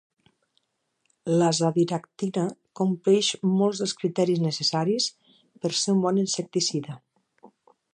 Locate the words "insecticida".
6.27-7.03